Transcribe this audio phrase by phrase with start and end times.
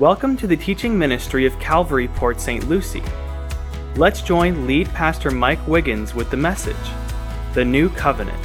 [0.00, 2.66] Welcome to the teaching ministry of Calvary Port St.
[2.70, 3.02] Lucie.
[3.96, 6.74] Let's join lead pastor Mike Wiggins with the message
[7.52, 8.42] The New Covenant.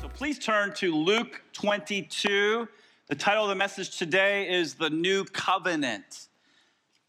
[0.00, 2.68] So please turn to Luke 22.
[3.08, 6.28] The title of the message today is The New Covenant.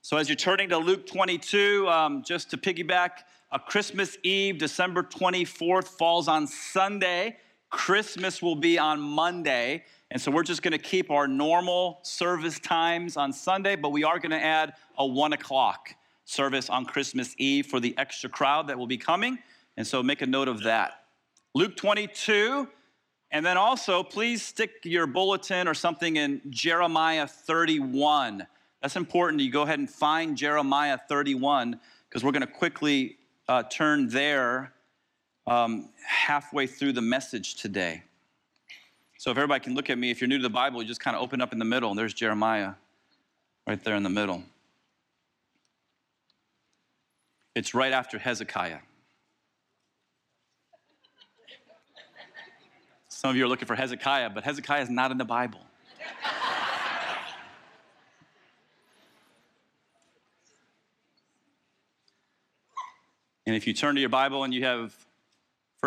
[0.02, 3.12] So as you're turning to Luke 22, um, just to piggyback,
[3.52, 7.38] a Christmas Eve, December 24th, falls on Sunday.
[7.70, 9.84] Christmas will be on Monday.
[10.12, 14.04] And so we're just going to keep our normal service times on Sunday, but we
[14.04, 15.96] are going to add a one o'clock
[16.26, 19.40] service on Christmas Eve for the extra crowd that will be coming.
[19.76, 21.04] And so make a note of that.
[21.54, 22.68] Luke 22.
[23.32, 28.48] And then also, please stick your bulletin or something in Jeremiah 31.
[28.82, 29.42] That's important.
[29.42, 33.18] You go ahead and find Jeremiah 31 because we're going to quickly
[33.50, 34.74] uh, turn there
[35.48, 38.04] um, halfway through the message today.
[39.18, 41.00] So if everybody can look at me, if you're new to the Bible, you just
[41.00, 42.74] kind of open up in the middle, and there's Jeremiah
[43.66, 44.44] right there in the middle.
[47.56, 48.80] It's right after Hezekiah.
[53.08, 55.62] Some of you are looking for Hezekiah, but Hezekiah is not in the Bible.
[63.48, 64.94] And if you turn to your Bible and you have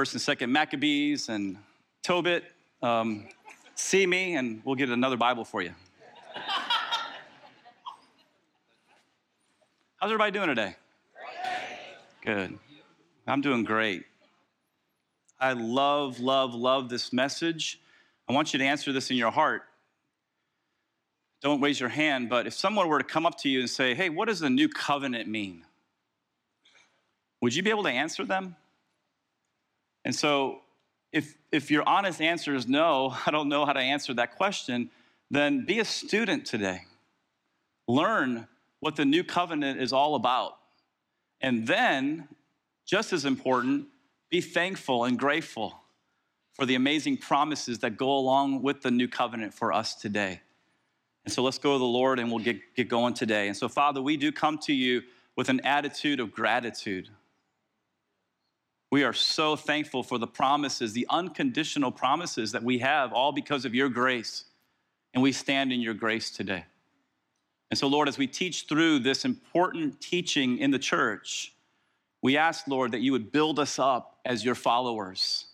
[0.00, 1.58] First and Second Maccabees and
[2.02, 2.44] Tobit,
[2.82, 3.28] um,
[3.74, 5.74] see me, and we'll get another Bible for you.
[9.98, 10.74] How's everybody doing today?
[12.24, 12.58] Good.
[13.26, 14.06] I'm doing great.
[15.38, 17.78] I love, love, love this message.
[18.26, 19.64] I want you to answer this in your heart.
[21.42, 23.94] Don't raise your hand, but if someone were to come up to you and say,
[23.94, 25.66] Hey, what does the new covenant mean?
[27.42, 28.56] Would you be able to answer them?
[30.04, 30.60] And so,
[31.12, 34.90] if, if your honest answer is no, I don't know how to answer that question,
[35.30, 36.82] then be a student today.
[37.86, 38.46] Learn
[38.80, 40.56] what the new covenant is all about.
[41.40, 42.28] And then,
[42.86, 43.86] just as important,
[44.30, 45.80] be thankful and grateful
[46.52, 50.40] for the amazing promises that go along with the new covenant for us today.
[51.24, 53.48] And so let's go to the Lord and we'll get, get going today.
[53.48, 55.02] And so, Father, we do come to you
[55.36, 57.08] with an attitude of gratitude.
[58.90, 63.64] We are so thankful for the promises, the unconditional promises that we have, all because
[63.64, 64.44] of your grace.
[65.14, 66.64] And we stand in your grace today.
[67.70, 71.54] And so, Lord, as we teach through this important teaching in the church,
[72.20, 75.46] we ask, Lord, that you would build us up as your followers.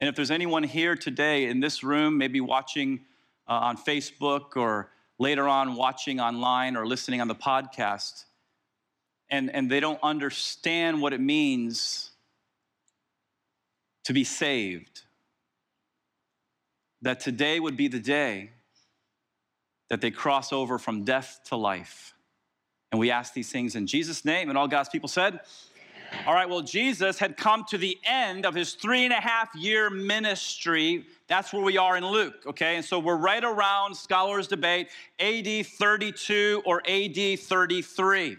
[0.00, 3.00] And if there's anyone here today in this room, maybe watching
[3.48, 8.24] uh, on Facebook or later on watching online or listening on the podcast,
[9.30, 12.10] and, and they don't understand what it means
[14.08, 15.02] to be saved,
[17.02, 18.48] that today would be the day
[19.90, 22.14] that they cross over from death to life.
[22.90, 24.48] And we ask these things in Jesus' name.
[24.48, 25.40] And all God's people said,
[26.26, 29.54] all right, well, Jesus had come to the end of his three and a half
[29.54, 31.04] year ministry.
[31.26, 32.76] That's where we are in Luke, okay?
[32.76, 34.88] And so we're right around, scholars debate,
[35.18, 38.38] AD 32 or AD 33.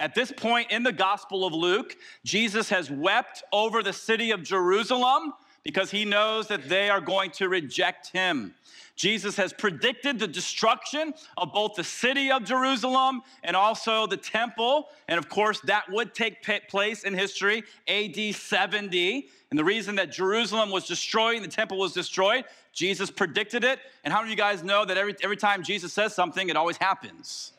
[0.00, 1.94] At this point in the Gospel of Luke,
[2.24, 7.30] Jesus has wept over the city of Jerusalem because he knows that they are going
[7.32, 8.54] to reject him.
[8.96, 14.88] Jesus has predicted the destruction of both the city of Jerusalem and also the temple.
[15.06, 19.28] And of course, that would take place in history, AD 70.
[19.50, 23.80] And the reason that Jerusalem was destroyed and the temple was destroyed, Jesus predicted it.
[24.02, 26.78] And how of you guys know that every, every time Jesus says something, it always
[26.78, 27.52] happens?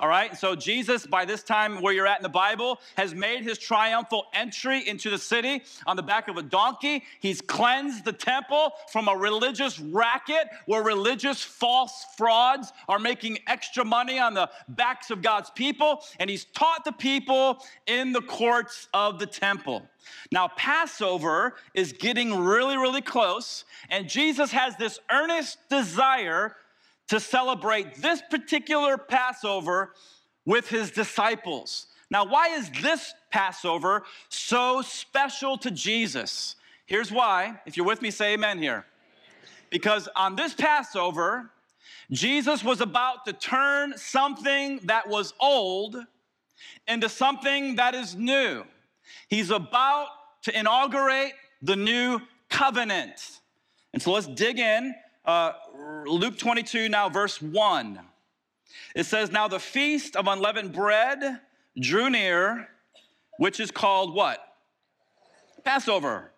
[0.00, 3.42] All right, so Jesus, by this time where you're at in the Bible, has made
[3.42, 7.02] his triumphal entry into the city on the back of a donkey.
[7.18, 13.84] He's cleansed the temple from a religious racket where religious false frauds are making extra
[13.84, 16.04] money on the backs of God's people.
[16.20, 17.58] And he's taught the people
[17.88, 19.82] in the courts of the temple.
[20.30, 26.54] Now, Passover is getting really, really close, and Jesus has this earnest desire
[27.08, 29.94] to celebrate this particular Passover
[30.44, 31.86] with his disciples.
[32.10, 36.56] Now, why is this Passover so special to Jesus?
[36.86, 37.60] Here's why.
[37.66, 38.86] If you're with me, say amen here.
[39.70, 41.50] Because on this Passover,
[42.10, 45.96] Jesus was about to turn something that was old
[46.86, 48.64] into something that is new.
[49.28, 50.08] He's about
[50.42, 53.40] to inaugurate the new covenant.
[53.92, 54.94] And so let's dig in
[55.28, 55.52] uh,
[56.06, 58.00] Luke 22, now verse 1.
[58.96, 61.40] It says, Now the feast of unleavened bread
[61.78, 62.68] drew near,
[63.36, 64.40] which is called what?
[65.64, 66.32] Passover.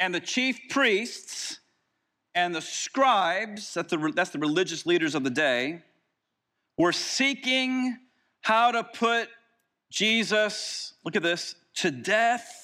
[0.00, 1.60] And the chief priests
[2.34, 5.82] and the scribes, that's the, that's the religious leaders of the day,
[6.78, 7.98] were seeking
[8.40, 9.28] how to put
[9.90, 12.63] Jesus, look at this, to death.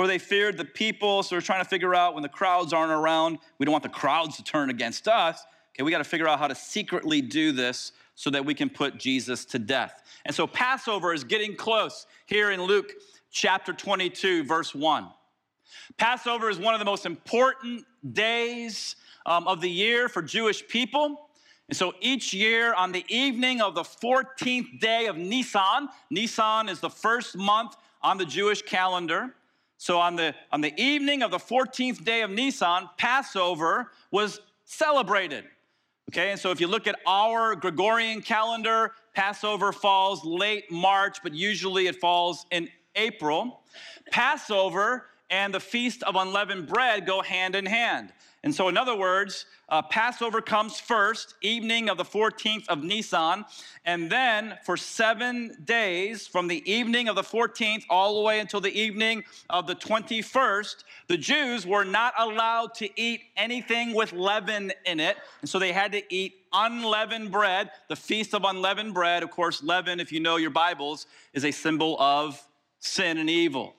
[0.00, 2.90] For they feared the people, so they're trying to figure out when the crowds aren't
[2.90, 5.44] around, we don't want the crowds to turn against us.
[5.74, 8.70] Okay, we got to figure out how to secretly do this so that we can
[8.70, 10.02] put Jesus to death.
[10.24, 12.94] And so Passover is getting close here in Luke
[13.30, 15.06] chapter 22, verse 1.
[15.98, 21.28] Passover is one of the most important days um, of the year for Jewish people.
[21.68, 26.80] And so each year on the evening of the 14th day of Nisan, Nisan is
[26.80, 29.34] the first month on the Jewish calendar.
[29.80, 35.46] So on the, on the evening of the 14th day of Nisan, Passover was celebrated.
[36.10, 41.32] Okay, and so if you look at our Gregorian calendar, Passover falls late March, but
[41.32, 43.62] usually it falls in April.
[44.10, 48.12] Passover and the Feast of Unleavened Bread go hand in hand.
[48.42, 53.44] And so, in other words, uh, Passover comes first, evening of the 14th of Nisan,
[53.84, 58.62] and then for seven days, from the evening of the 14th all the way until
[58.62, 64.72] the evening of the 21st, the Jews were not allowed to eat anything with leaven
[64.86, 65.18] in it.
[65.42, 69.22] And so they had to eat unleavened bread, the Feast of Unleavened Bread.
[69.22, 72.42] Of course, leaven, if you know your Bibles, is a symbol of
[72.78, 73.74] sin and evil.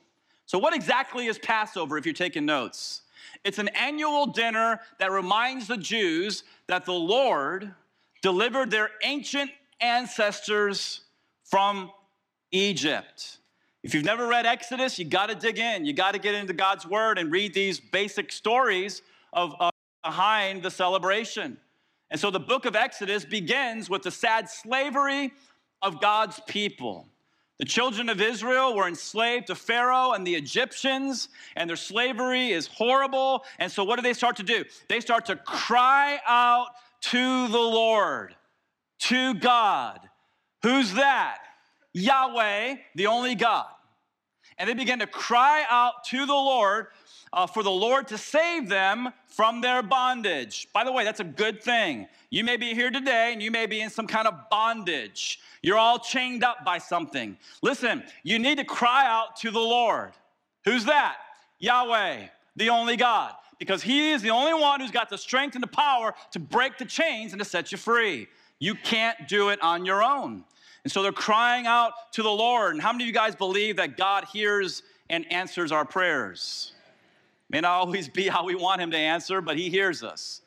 [0.46, 3.02] So, what exactly is Passover if you're taking notes?
[3.44, 7.73] It's an annual dinner that reminds the Jews that the Lord
[8.21, 11.01] delivered their ancient ancestors
[11.44, 11.91] from
[12.51, 13.38] Egypt.
[13.83, 15.85] If you've never read Exodus, you got to dig in.
[15.85, 19.01] You got to get into God's word and read these basic stories
[19.33, 19.71] of, of
[20.03, 21.57] behind the celebration.
[22.12, 25.31] And so the book of Exodus begins with the sad slavery
[25.81, 27.07] of God's people.
[27.62, 32.66] The children of Israel were enslaved to Pharaoh and the Egyptians, and their slavery is
[32.66, 33.44] horrible.
[33.60, 34.66] And so, what do they start to do?
[34.90, 36.69] They start to cry out
[37.02, 38.34] to the Lord,
[39.02, 40.00] to God.
[40.63, 41.38] Who's that?
[41.94, 43.68] Yahweh, the only God.
[44.57, 46.88] And they begin to cry out to the Lord
[47.33, 50.68] uh, for the Lord to save them from their bondage.
[50.74, 52.07] By the way, that's a good thing.
[52.30, 55.39] You may be here today and you may be in some kind of bondage.
[55.62, 57.38] You're all chained up by something.
[57.62, 60.12] Listen, you need to cry out to the Lord.
[60.66, 61.18] Who's that?
[61.60, 65.63] Yahweh, the only God, because He is the only one who's got the strength and
[65.63, 68.28] the power to break the chains and to set you free.
[68.60, 70.44] You can't do it on your own.
[70.83, 72.74] And so they're crying out to the Lord.
[72.74, 76.74] And how many of you guys believe that God hears and answers our prayers?
[77.51, 80.42] May not always be how we want Him to answer, but He hears us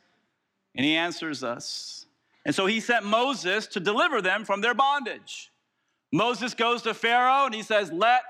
[0.75, 2.05] and He answers us.
[2.45, 5.51] And so he sent Moses to deliver them from their bondage.
[6.13, 8.23] Moses goes to Pharaoh and he says, Let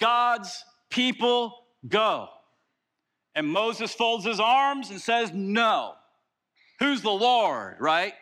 [0.00, 1.54] God's people
[1.86, 2.28] go.
[3.34, 5.94] And Moses folds his arms and says, No.
[6.80, 8.14] Who's the Lord, right?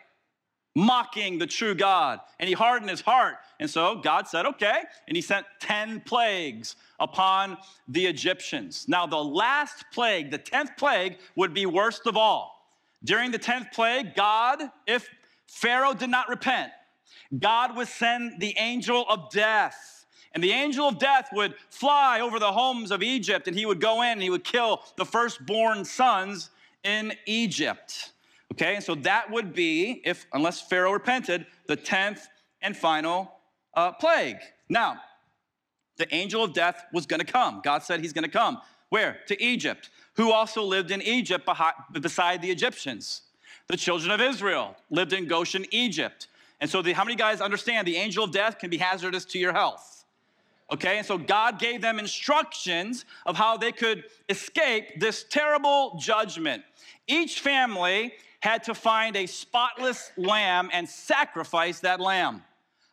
[0.77, 2.19] Mocking the true God.
[2.39, 3.37] And he hardened his heart.
[3.59, 4.83] And so God said, Okay.
[5.07, 7.57] And he sent 10 plagues upon
[7.87, 8.85] the Egyptians.
[8.87, 12.75] Now, the last plague, the 10th plague, would be worst of all.
[13.03, 15.09] During the 10th plague, God, if
[15.47, 16.71] Pharaoh did not repent,
[17.39, 20.05] God would send the angel of death.
[20.33, 23.81] And the angel of death would fly over the homes of Egypt and he would
[23.81, 26.51] go in and he would kill the firstborn sons
[26.83, 28.11] in Egypt.
[28.53, 32.21] Okay, and so that would be, if unless Pharaoh repented, the 10th
[32.61, 33.31] and final
[33.73, 34.37] uh, plague.
[34.69, 35.01] Now,
[35.97, 37.61] the angel of death was going to come.
[37.63, 38.59] God said he's going to come.
[38.89, 39.19] Where?
[39.27, 41.47] To Egypt who also lived in Egypt
[42.01, 43.21] beside the Egyptians.
[43.67, 46.27] The children of Israel lived in Goshen, Egypt.
[46.59, 49.39] And so, the, how many guys understand the angel of death can be hazardous to
[49.39, 50.05] your health?
[50.71, 56.63] Okay, and so God gave them instructions of how they could escape this terrible judgment.
[57.07, 62.43] Each family had to find a spotless lamb and sacrifice that lamb,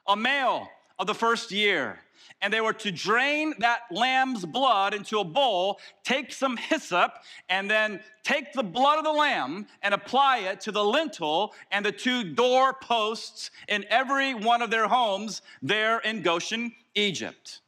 [0.07, 1.99] a male of the first year
[2.41, 7.15] and they were to drain that lamb's blood into a bowl, take some hyssop,
[7.49, 11.85] and then take the blood of the lamb and apply it to the lintel and
[11.85, 17.61] the two door posts in every one of their homes there in Goshen, Egypt.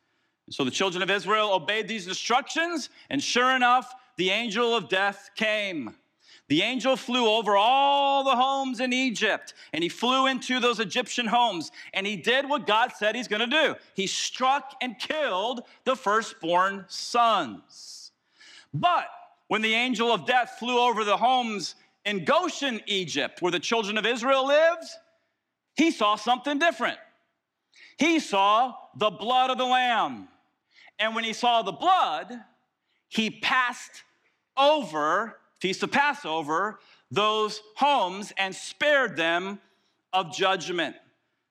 [0.50, 5.30] So the children of Israel obeyed these instructions, and sure enough, the angel of death
[5.34, 5.94] came.
[6.48, 11.26] The angel flew over all the homes in Egypt and he flew into those Egyptian
[11.26, 13.74] homes and he did what God said he's to do.
[13.94, 18.12] He struck and killed the firstborn sons.
[18.72, 19.08] But
[19.48, 21.74] when the angel of death flew over the homes
[22.04, 24.86] in Goshen, Egypt, where the children of Israel lived,
[25.74, 26.98] he saw something different.
[27.98, 30.28] He saw the blood of the lamb.
[30.98, 32.32] And when he saw the blood,
[33.08, 34.04] he passed
[34.56, 36.78] over feast of Passover,
[37.10, 39.60] those homes and spared them
[40.12, 40.96] of judgment.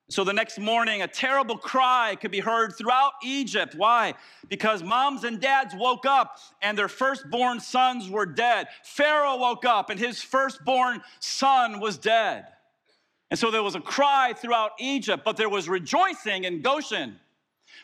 [0.08, 3.74] So the next morning, a terrible cry could be heard throughout Egypt.
[3.74, 4.14] Why?
[4.48, 8.68] Because moms and dads woke up and their firstborn sons were dead.
[8.84, 12.46] Pharaoh woke up and his firstborn son was dead.
[13.32, 17.18] And so there was a cry throughout Egypt, but there was rejoicing in Goshen.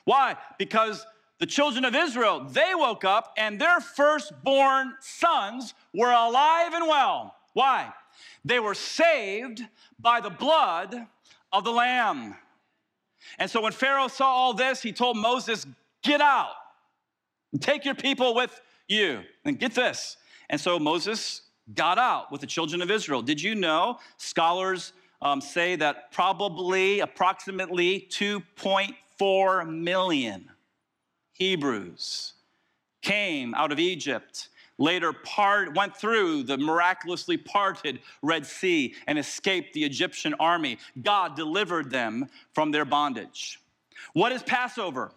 [0.04, 0.36] Why?
[0.58, 1.04] Because
[1.42, 7.34] the children of Israel, they woke up and their firstborn sons were alive and well.
[7.52, 7.92] Why?
[8.44, 9.60] They were saved
[9.98, 10.94] by the blood
[11.52, 12.36] of the Lamb.
[13.40, 15.66] And so when Pharaoh saw all this, he told Moses,
[16.04, 16.52] Get out,
[17.58, 19.22] take your people with you.
[19.44, 20.18] And get this.
[20.48, 21.42] And so Moses
[21.74, 23.20] got out with the children of Israel.
[23.20, 30.51] Did you know scholars um, say that probably approximately 2.4 million
[31.32, 32.34] Hebrews
[33.02, 34.48] came out of Egypt
[34.78, 40.78] later part, went through the miraculously parted Red Sea and escaped the Egyptian army.
[41.02, 43.60] God delivered them from their bondage.
[44.12, 45.12] What is Passover?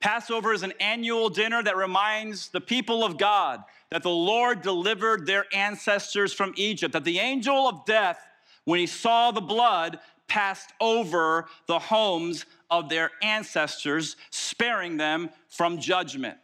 [0.00, 5.26] Passover is an annual dinner that reminds the people of God that the Lord delivered
[5.26, 8.18] their ancestors from Egypt, that the angel of death,
[8.64, 15.78] when he saw the blood, passed over the homes of their ancestors, sparing them from
[15.78, 16.38] judgment.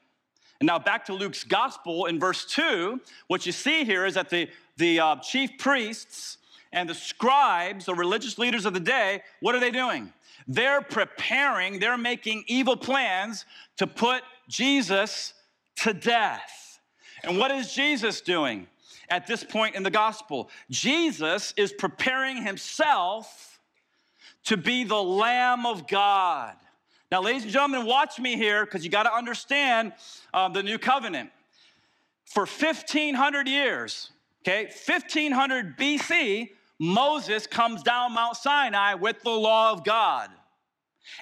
[0.61, 4.29] And now back to Luke's gospel in verse 2, what you see here is that
[4.29, 6.37] the, the uh, chief priests
[6.71, 10.13] and the scribes, the religious leaders of the day, what are they doing?
[10.47, 13.47] They're preparing, they're making evil plans
[13.79, 15.33] to put Jesus
[15.77, 16.79] to death.
[17.25, 18.67] And what is Jesus doing
[19.09, 20.51] at this point in the gospel?
[20.69, 23.48] Jesus is preparing himself
[24.45, 26.55] to be the Lamb of God.
[27.11, 29.93] Now, ladies and gentlemen, watch me here because you got to understand
[30.35, 31.31] um, the new covenant.
[32.27, 34.11] For 1500 years,
[34.43, 40.31] okay, 1500 BC, Moses comes down Mount Sinai with the law of God.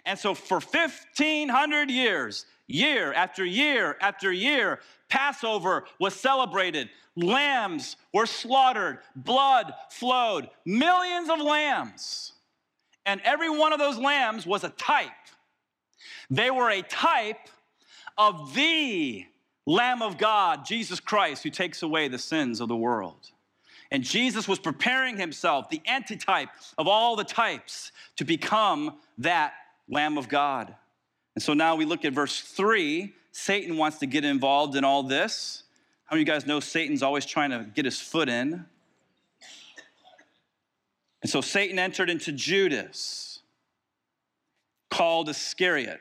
[0.05, 6.91] And so for 1500 years, year after year after year, Passover was celebrated.
[7.15, 12.33] Lambs were slaughtered, blood flowed, millions of lambs.
[13.07, 15.11] And every one of those lambs was a type
[16.31, 17.49] they were a type
[18.19, 19.27] of the
[19.67, 23.31] Lamb of God, Jesus Christ, who takes away the sins of the world.
[23.91, 29.55] And Jesus was preparing himself, the antitype of all the types, to become that
[29.89, 30.75] Lamb of God.
[31.35, 33.15] And so now we look at verse three.
[33.31, 35.63] Satan wants to get involved in all this.
[36.07, 38.65] How many of you guys know Satan's always trying to get his foot in?
[41.27, 43.41] And so Satan entered into Judas,
[44.93, 46.01] called Iscariot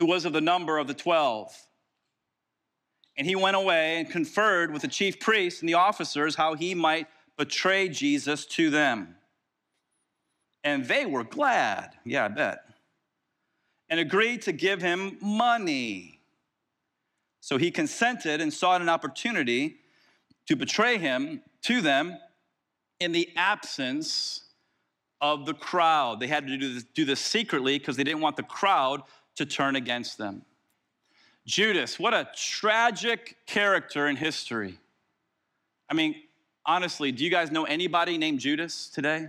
[0.00, 1.54] who was of the number of the twelve.
[3.16, 6.74] And he went away and conferred with the chief priests and the officers how he
[6.74, 7.06] might
[7.38, 9.14] betray Jesus to them.
[10.64, 12.58] And they were glad, yeah, I bet,
[13.88, 16.18] and agreed to give him money.
[17.40, 19.76] So he consented and sought an opportunity
[20.48, 22.18] to betray him to them
[23.04, 24.40] in the absence
[25.20, 26.20] of the crowd.
[26.20, 29.02] They had to do this, do this secretly because they didn't want the crowd
[29.36, 30.42] to turn against them.
[31.46, 34.78] Judas, what a tragic character in history.
[35.90, 36.16] I mean,
[36.64, 39.28] honestly, do you guys know anybody named Judas today?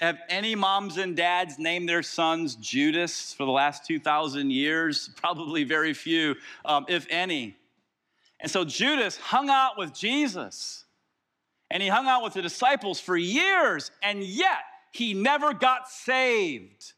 [0.00, 5.10] Have any moms and dads named their sons Judas for the last 2,000 years?
[5.16, 7.54] Probably very few, um, if any.
[8.40, 10.85] And so Judas hung out with Jesus
[11.70, 14.60] and he hung out with the disciples for years, and yet
[14.92, 16.92] he never got saved.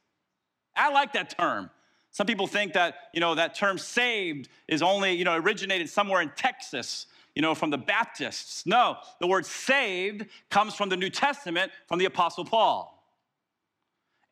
[0.76, 1.70] I like that term.
[2.10, 6.20] Some people think that, you know, that term saved is only, you know, originated somewhere
[6.20, 8.66] in Texas, you know, from the Baptists.
[8.66, 12.94] No, the word saved comes from the New Testament from the Apostle Paul.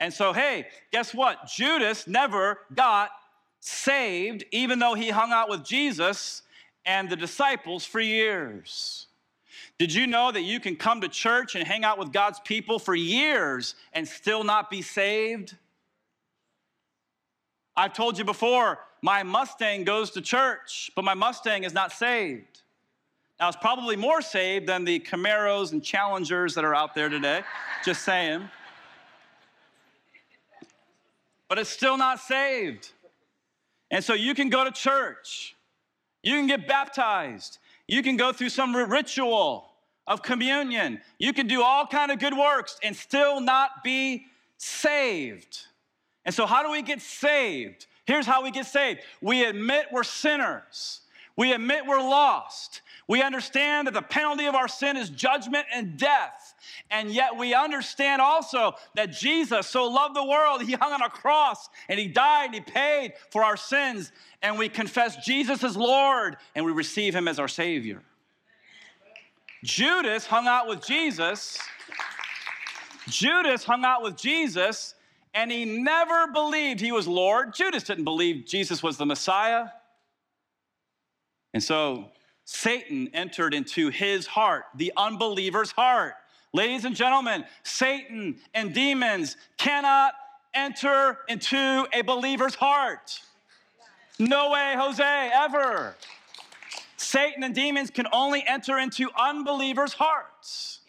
[0.00, 1.46] And so, hey, guess what?
[1.46, 3.10] Judas never got
[3.60, 6.42] saved, even though he hung out with Jesus
[6.84, 9.05] and the disciples for years.
[9.78, 12.78] Did you know that you can come to church and hang out with God's people
[12.78, 15.56] for years and still not be saved?
[17.76, 22.62] I've told you before, my Mustang goes to church, but my Mustang is not saved.
[23.38, 27.42] Now, it's probably more saved than the Camaros and Challengers that are out there today,
[27.84, 28.48] just saying.
[31.48, 32.92] But it's still not saved.
[33.90, 35.54] And so you can go to church,
[36.22, 39.70] you can get baptized, you can go through some ritual
[40.06, 44.26] of communion, you can do all kind of good works and still not be
[44.56, 45.66] saved.
[46.24, 47.86] And so, how do we get saved?
[48.04, 51.00] Here's how we get saved we admit we're sinners.
[51.36, 52.80] We admit we're lost.
[53.08, 56.54] We understand that the penalty of our sin is judgment and death.
[56.90, 61.10] And yet we understand also that Jesus so loved the world, he hung on a
[61.10, 64.12] cross and he died and he paid for our sins.
[64.42, 68.02] And we confess Jesus as Lord and we receive him as our Savior.
[69.62, 71.58] Judas hung out with Jesus.
[73.08, 74.94] Judas hung out with Jesus
[75.34, 77.54] and he never believed he was Lord.
[77.54, 79.66] Judas didn't believe Jesus was the Messiah.
[81.56, 82.10] And so
[82.44, 86.12] Satan entered into his heart, the unbeliever's heart.
[86.52, 90.12] Ladies and gentlemen, Satan and demons cannot
[90.52, 93.22] enter into a believer's heart.
[94.18, 95.96] No way, Jose, ever.
[96.98, 100.80] Satan and demons can only enter into unbelievers' hearts.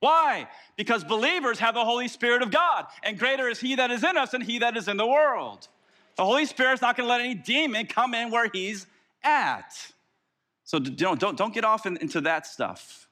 [0.00, 0.46] Why?
[0.76, 4.18] Because believers have the Holy Spirit of God, and greater is He that is in
[4.18, 5.68] us than He that is in the world.
[6.16, 8.86] The Holy Spirit's not going to let any demon come in where He's
[9.22, 9.74] at.
[10.64, 13.08] So don't, don't, don't get off in, into that stuff.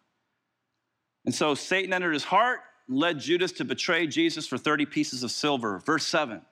[1.24, 5.30] And so Satan entered his heart, led Judas to betray Jesus for 30 pieces of
[5.30, 5.78] silver.
[5.78, 6.42] Verse 7.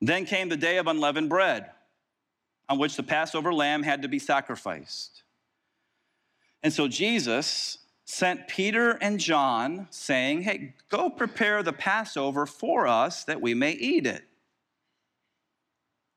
[0.00, 1.70] Then came the day of unleavened bread,
[2.68, 5.22] on which the Passover lamb had to be sacrificed.
[6.62, 13.24] And so Jesus sent Peter and John, saying, Hey, go prepare the Passover for us
[13.24, 14.25] that we may eat it.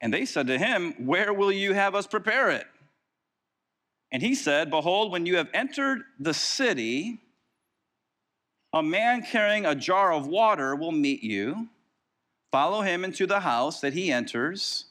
[0.01, 2.65] And they said to him, Where will you have us prepare it?
[4.11, 7.19] And he said, Behold, when you have entered the city,
[8.73, 11.67] a man carrying a jar of water will meet you.
[12.51, 14.85] Follow him into the house that he enters,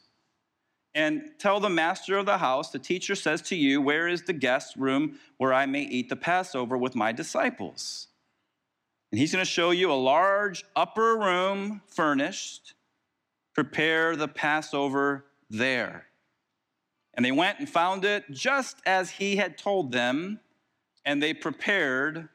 [0.95, 4.33] and tell the master of the house, the teacher says to you, Where is the
[4.33, 8.07] guest room where I may eat the Passover with my disciples?
[9.11, 12.73] And he's going to show you a large upper room furnished.
[13.59, 16.05] Prepare the Passover there.
[17.13, 20.39] And they went and found it just as he had told them,
[21.03, 22.29] and they prepared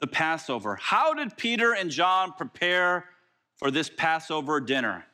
[0.00, 0.76] the Passover.
[0.76, 3.04] How did Peter and John prepare
[3.56, 5.04] for this Passover dinner?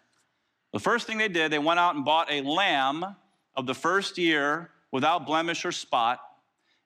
[0.73, 3.17] The first thing they did, they went out and bought a lamb
[3.57, 6.21] of the first year without blemish or spot,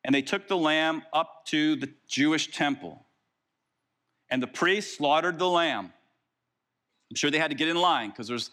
[0.02, 3.04] and they took the lamb up to the Jewish temple.
[4.30, 5.92] And the priest slaughtered the lamb.
[7.10, 8.48] I'm sure they had to get in line because there's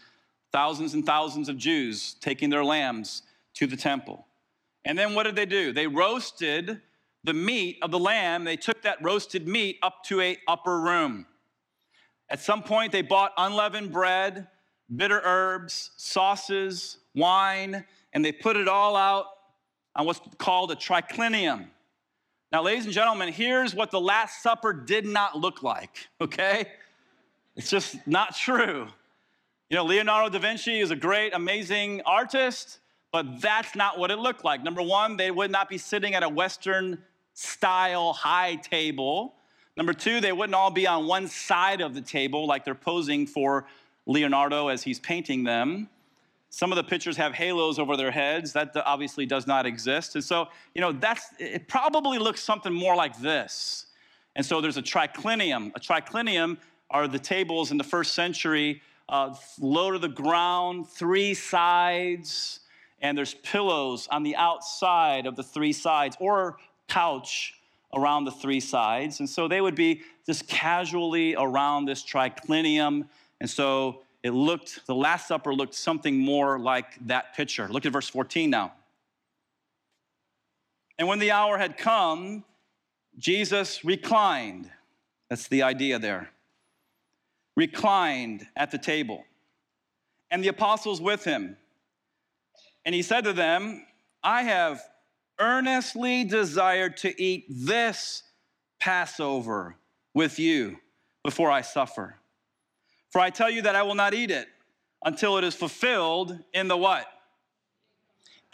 [0.52, 3.24] thousands and thousands of Jews taking their lambs
[3.56, 4.26] to the temple.
[4.86, 5.74] And then what did they do?
[5.74, 6.82] They roasted
[7.24, 8.44] the meat of the lamb.
[8.44, 11.26] They took that roasted meat up to a upper room.
[12.30, 14.48] At some point, they bought unleavened bread,
[14.96, 17.84] bitter herbs, sauces, wine,
[18.14, 19.26] and they put it all out
[19.96, 21.68] on what's called a triclinium.
[22.52, 26.66] Now, ladies and gentlemen, here's what the Last Supper did not look like, okay?
[27.56, 28.88] It's just not true.
[29.70, 32.80] You know, Leonardo da Vinci is a great, amazing artist,
[33.12, 34.64] but that's not what it looked like.
[34.64, 36.98] Number one, they would not be sitting at a Western
[37.36, 39.36] style high table.
[39.78, 43.28] Number two, they wouldn't all be on one side of the table like they're posing
[43.28, 43.68] for
[44.08, 45.88] Leonardo as he's painting them.
[46.50, 48.54] Some of the pictures have halos over their heads.
[48.54, 50.16] That obviously does not exist.
[50.16, 53.86] And so, you know, that's it probably looks something more like this.
[54.36, 55.72] And so there's a triclinium.
[55.76, 56.58] A triclinium
[56.90, 62.60] are the tables in the first century, uh, low to the ground, three sides,
[63.02, 67.56] and there's pillows on the outside of the three sides or couch
[67.94, 69.20] around the three sides.
[69.20, 73.08] And so they would be just casually around this triclinium.
[73.42, 77.68] And so it looked, the Last Supper looked something more like that picture.
[77.68, 78.74] Look at verse 14 now.
[81.00, 82.44] And when the hour had come,
[83.18, 84.70] Jesus reclined.
[85.30, 86.30] That's the idea there.
[87.60, 89.26] Reclined at the table.
[90.32, 91.58] And the apostles with him.
[92.86, 93.86] And he said to them,
[94.24, 94.82] I have
[95.40, 98.24] earnestly desired to eat this
[98.80, 99.76] Passover
[100.14, 100.78] with you
[101.22, 102.16] before I suffer.
[103.10, 104.48] For I tell you that I will not eat it
[105.04, 107.08] until it is fulfilled in the what?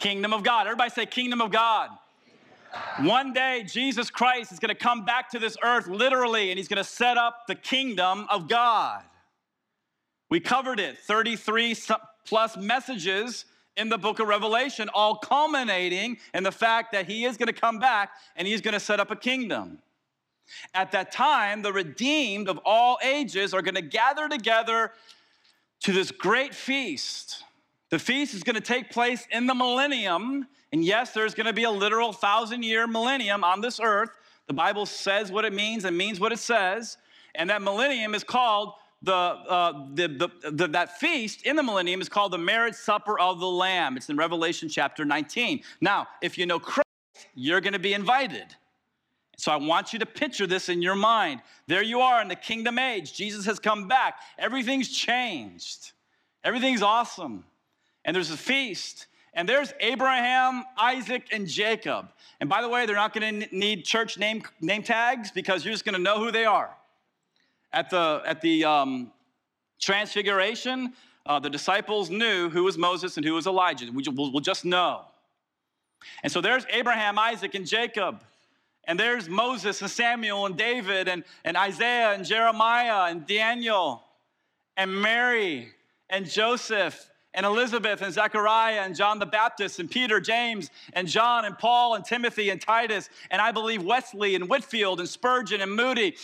[0.00, 0.66] Kingdom of God.
[0.66, 1.90] Everybody say, Kingdom of God.
[3.00, 6.68] One day, Jesus Christ is going to come back to this earth literally, and he's
[6.68, 9.02] going to set up the kingdom of God.
[10.30, 11.76] We covered it 33
[12.24, 13.44] plus messages
[13.76, 17.52] in the book of Revelation, all culminating in the fact that he is going to
[17.52, 19.78] come back and he's going to set up a kingdom.
[20.72, 24.92] At that time, the redeemed of all ages are going to gather together
[25.80, 27.44] to this great feast.
[27.90, 30.46] The feast is going to take place in the millennium.
[30.72, 34.10] And yes, there's going to be a literal thousand year millennium on this earth.
[34.46, 36.96] The Bible says what it means and means what it says.
[37.34, 42.00] And that millennium is called the, uh, the, the, the, that feast in the millennium
[42.00, 43.96] is called the marriage supper of the Lamb.
[43.96, 45.62] It's in Revelation chapter 19.
[45.80, 46.86] Now, if you know Christ,
[47.34, 48.46] you're going to be invited.
[49.38, 51.42] So I want you to picture this in your mind.
[51.66, 53.12] There you are in the kingdom age.
[53.14, 54.18] Jesus has come back.
[54.38, 55.92] Everything's changed.
[56.42, 57.44] Everything's awesome.
[58.04, 59.06] And there's a feast.
[59.36, 62.08] And there's Abraham, Isaac, and Jacob.
[62.40, 65.74] And by the way, they're not going to need church name, name tags because you're
[65.74, 66.70] just going to know who they are.
[67.70, 69.12] At the, at the um,
[69.78, 70.94] transfiguration,
[71.26, 73.84] uh, the disciples knew who was Moses and who was Elijah.
[73.92, 75.02] We, will we'll just know.
[76.22, 78.22] And so there's Abraham, Isaac, and Jacob.
[78.84, 84.02] And there's Moses and Samuel and David and, and Isaiah and Jeremiah and Daniel
[84.78, 85.68] and Mary
[86.08, 91.44] and Joseph and Elizabeth and Zechariah and John the Baptist and Peter, James and John
[91.44, 95.70] and Paul and Timothy and Titus and I believe Wesley and Whitefield and Spurgeon and
[95.70, 96.16] Moody.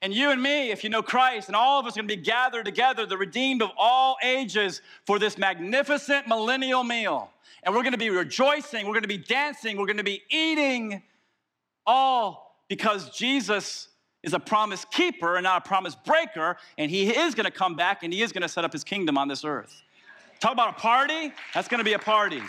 [0.00, 2.16] And you and me, if you know Christ, and all of us are going to
[2.16, 7.30] be gathered together, the redeemed of all ages, for this magnificent millennial meal.
[7.64, 10.22] And we're going to be rejoicing, we're going to be dancing, we're going to be
[10.30, 11.02] eating
[11.84, 13.88] all because Jesus
[14.22, 17.74] is a promise keeper and not a promise breaker, and he is going to come
[17.74, 19.82] back and he is going to set up his kingdom on this earth.
[20.40, 22.40] Talk about a party, that's going to be a party.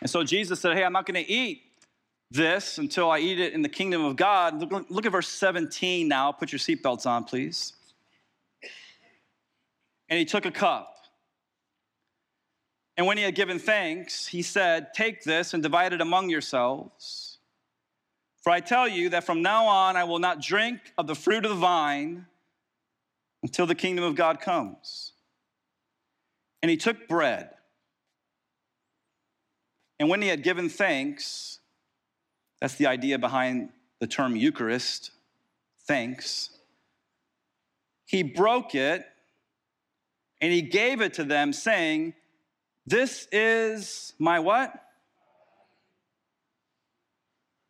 [0.00, 1.62] And so Jesus said, Hey, I'm not going to eat
[2.30, 4.60] this until I eat it in the kingdom of God.
[4.60, 6.32] Look, look at verse 17 now.
[6.32, 7.74] Put your seatbelts on, please.
[10.08, 10.96] And he took a cup.
[12.96, 17.38] And when he had given thanks, he said, Take this and divide it among yourselves.
[18.42, 21.44] For I tell you that from now on I will not drink of the fruit
[21.44, 22.26] of the vine
[23.42, 25.09] until the kingdom of God comes.
[26.62, 27.50] And he took bread.
[29.98, 31.58] And when he had given thanks,
[32.60, 35.10] that's the idea behind the term Eucharist,
[35.86, 36.50] thanks.
[38.06, 39.04] He broke it
[40.40, 42.14] and he gave it to them, saying,
[42.86, 44.72] this is my what?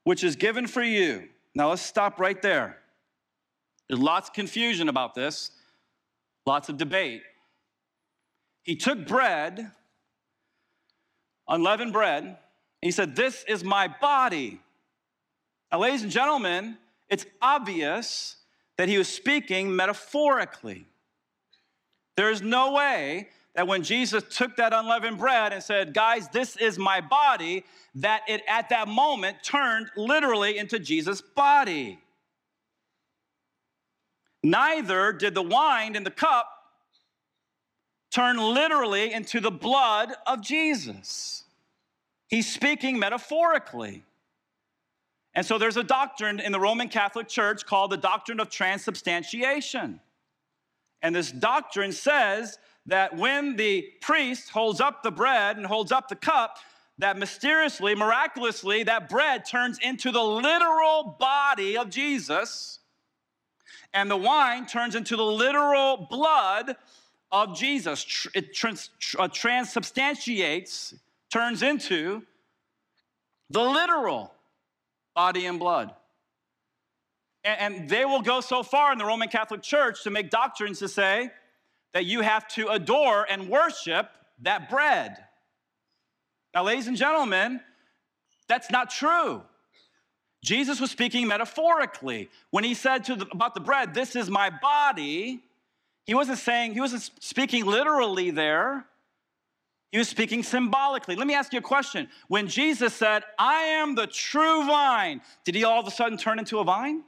[0.04, 1.28] Which is given for you.
[1.54, 2.78] Now let's stop right there.
[3.88, 5.50] There's lots of confusion about this,
[6.46, 7.22] lots of debate.
[8.62, 9.70] He took bread,
[11.48, 12.36] unleavened bread, and
[12.80, 14.60] he said, This is my body.
[15.72, 18.36] Now, ladies and gentlemen, it's obvious
[18.76, 20.86] that he was speaking metaphorically.
[22.16, 26.56] There is no way that when Jesus took that unleavened bread and said, Guys, this
[26.56, 27.64] is my body,
[27.96, 31.98] that it at that moment turned literally into Jesus' body.
[34.42, 36.46] Neither did the wine in the cup
[38.10, 41.44] turn literally into the blood of Jesus.
[42.28, 44.04] He's speaking metaphorically.
[45.34, 50.00] And so there's a doctrine in the Roman Catholic Church called the doctrine of transubstantiation.
[51.02, 56.08] And this doctrine says that when the priest holds up the bread and holds up
[56.08, 56.58] the cup,
[56.98, 62.80] that mysteriously, miraculously, that bread turns into the literal body of Jesus,
[63.94, 66.76] and the wine turns into the literal blood
[67.32, 68.26] of Jesus.
[68.34, 70.94] It trans- uh, transubstantiates,
[71.30, 72.22] turns into
[73.50, 74.32] the literal
[75.14, 75.94] body and blood.
[77.42, 80.88] And, they will go so far in the Roman Catholic Church to make doctrines to
[80.88, 81.30] say,
[81.92, 84.10] that you have to adore and worship
[84.42, 85.16] that bread.
[86.54, 87.60] Now, ladies and gentlemen,
[88.48, 89.42] that's not true.
[90.44, 92.30] Jesus was speaking metaphorically.
[92.50, 95.42] When he said the, about the bread, This is my body,
[96.10, 98.84] he wasn't saying, he wasn't speaking literally there.
[99.92, 101.14] He was speaking symbolically.
[101.14, 102.08] Let me ask you a question.
[102.26, 106.40] When Jesus said, I am the true vine, did he all of a sudden turn
[106.40, 107.04] into a vine?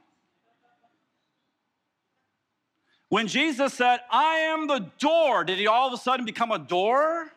[3.09, 6.61] When Jesus said, I am the door, did he all of a sudden become a
[6.61, 7.33] door?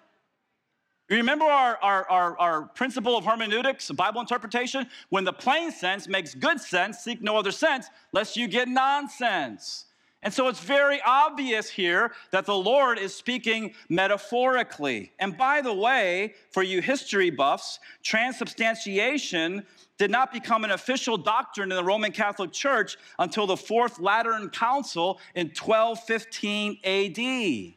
[1.09, 4.85] You remember our, our, our, our, principle of hermeneutics, Bible interpretation?
[5.09, 9.85] When the plain sense makes good sense, seek no other sense, lest you get nonsense.
[10.25, 15.11] And so it's very obvious here that the Lord is speaking metaphorically.
[15.19, 19.67] And by the way, for you history buffs, transubstantiation
[19.99, 24.49] did not become an official doctrine in the Roman Catholic Church until the Fourth Lateran
[24.49, 27.75] Council in 1215 AD.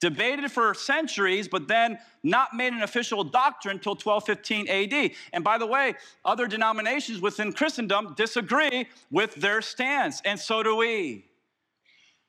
[0.00, 5.12] Debated for centuries, but then not made an official doctrine until 1215 AD.
[5.32, 10.74] And by the way, other denominations within Christendom disagree with their stance, and so do
[10.74, 11.26] we.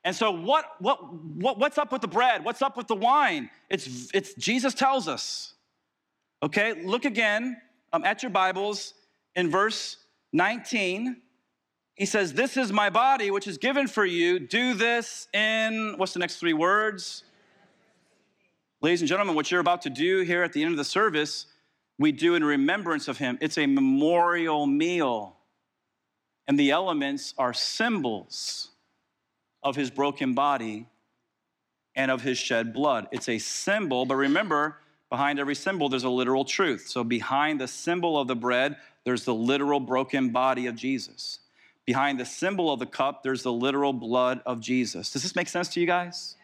[0.06, 2.44] And so, what, what, what, what's up with the bread?
[2.44, 3.50] What's up with the wine?
[3.68, 5.54] It's, it's Jesus tells us.
[6.44, 7.56] Okay, look again
[7.92, 8.94] um, at your Bibles
[9.34, 9.96] in verse
[10.32, 11.16] 19.
[11.96, 14.38] he says, This is my body, which is given for you.
[14.38, 17.24] Do this in, what's the next three words?
[18.80, 21.46] Ladies and gentlemen, what you're about to do here at the end of the service,
[21.98, 23.38] we do in remembrance of him.
[23.40, 25.36] It's a memorial meal.
[26.46, 28.70] And the elements are symbols
[29.62, 30.86] of his broken body
[31.94, 33.08] and of his shed blood.
[33.10, 34.78] It's a symbol, but remember,
[35.10, 36.86] behind every symbol, there's a literal truth.
[36.88, 41.38] So behind the symbol of the bread, there's the literal broken body of Jesus.
[41.84, 45.10] Behind the symbol of the cup, there's the literal blood of Jesus.
[45.12, 46.36] Does this make sense to you guys?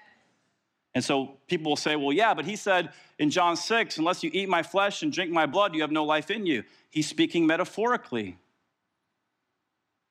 [0.94, 4.31] And so people will say, well, yeah, but he said in John 6, unless you
[4.33, 6.64] eat my flesh and drink my blood, you have no life in you.
[6.90, 8.37] He's speaking metaphorically.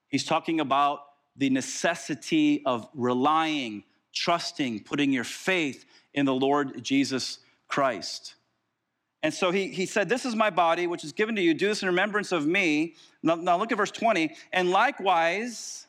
[0.08, 1.04] He's talking about
[1.36, 8.36] the necessity of relying, trusting, putting your faith in the Lord Jesus Christ.
[9.24, 11.54] And so he, he said, This is my body, which is given to you.
[11.54, 12.96] Do this in remembrance of me.
[13.22, 14.36] Now, now look at verse 20.
[14.52, 15.88] And likewise,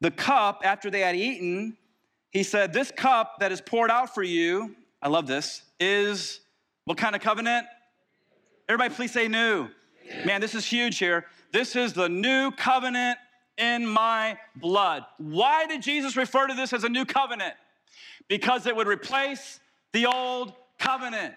[0.00, 1.76] the cup after they had eaten,
[2.30, 6.40] he said, This cup that is poured out for you, I love this, is
[6.84, 7.66] what kind of covenant?
[8.68, 9.68] Everybody, please say new.
[10.24, 11.26] Man, this is huge here.
[11.52, 13.18] This is the new covenant
[13.58, 15.04] in my blood.
[15.18, 17.54] Why did Jesus refer to this as a new covenant?
[18.28, 19.60] Because it would replace
[19.92, 21.34] the old covenant.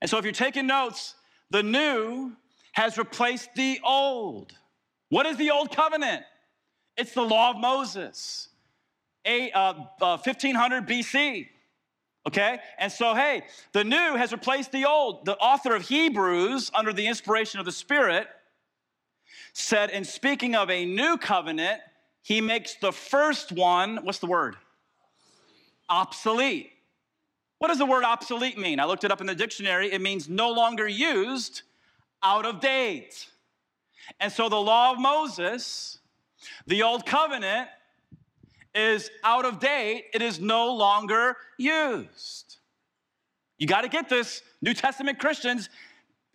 [0.00, 1.14] And so if you're taking notes,
[1.50, 2.32] the new
[2.72, 4.52] has replaced the old.
[5.08, 6.22] What is the old covenant?
[6.96, 8.48] It's the law of Moses,
[9.24, 11.48] a, uh, uh, 1500 BC.
[12.26, 12.58] Okay?
[12.78, 13.42] And so, hey,
[13.72, 15.24] the new has replaced the old.
[15.24, 18.28] The author of Hebrews, under the inspiration of the Spirit,
[19.52, 21.80] said, in speaking of a new covenant,
[22.22, 24.56] he makes the first one, what's the word?
[25.88, 26.70] Obsolete.
[27.58, 28.80] What does the word obsolete mean?
[28.80, 29.92] I looked it up in the dictionary.
[29.92, 31.62] It means no longer used,
[32.22, 33.28] out of date.
[34.18, 35.98] And so the law of Moses,
[36.66, 37.68] the old covenant,
[38.74, 40.06] is out of date.
[40.14, 42.56] It is no longer used.
[43.58, 44.42] You got to get this.
[44.62, 45.68] New Testament Christians,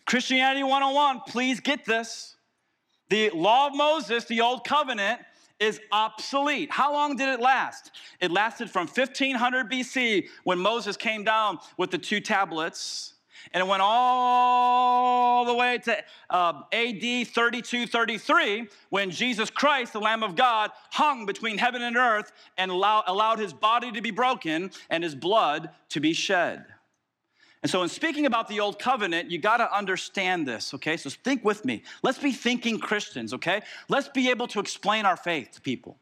[0.06, 2.35] Christianity 101, please get this.
[3.10, 5.22] The law of Moses, the old covenant,
[5.60, 6.72] is obsolete.
[6.72, 7.92] How long did it last?
[8.20, 13.14] It lasted from 1500 BC when Moses came down with the two tablets.
[13.54, 15.98] And it went all the way to
[16.30, 21.96] uh, AD 32 33 when Jesus Christ, the Lamb of God, hung between heaven and
[21.96, 26.66] earth and allow, allowed his body to be broken and his blood to be shed.
[27.66, 30.98] And so, in speaking about the old covenant, you got to understand this, okay?
[30.98, 31.82] So, think with me.
[32.04, 33.64] Let's be thinking Christians, okay?
[33.90, 35.98] Let's be able to explain our faith to people.